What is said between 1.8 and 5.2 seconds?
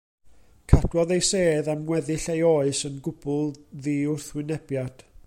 weddill ei oes yn gwbl ddiwrthwynebiad.